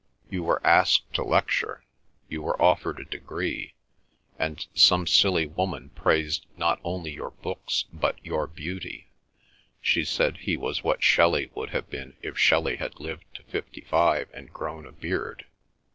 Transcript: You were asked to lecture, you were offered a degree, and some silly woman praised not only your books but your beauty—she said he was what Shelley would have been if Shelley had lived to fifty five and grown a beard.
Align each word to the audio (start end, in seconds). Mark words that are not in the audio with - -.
You 0.31 0.41
were 0.41 0.65
asked 0.65 1.13
to 1.13 1.23
lecture, 1.23 1.83
you 2.27 2.41
were 2.41 2.59
offered 2.59 2.99
a 2.99 3.05
degree, 3.05 3.75
and 4.39 4.65
some 4.73 5.05
silly 5.05 5.45
woman 5.45 5.89
praised 5.91 6.47
not 6.57 6.79
only 6.83 7.11
your 7.11 7.29
books 7.29 7.85
but 7.93 8.15
your 8.25 8.47
beauty—she 8.47 10.03
said 10.05 10.37
he 10.37 10.57
was 10.57 10.83
what 10.83 11.03
Shelley 11.03 11.51
would 11.53 11.69
have 11.69 11.91
been 11.91 12.15
if 12.23 12.35
Shelley 12.35 12.77
had 12.77 12.99
lived 12.99 13.25
to 13.35 13.43
fifty 13.43 13.81
five 13.81 14.27
and 14.33 14.51
grown 14.51 14.87
a 14.87 14.91
beard. 14.91 15.45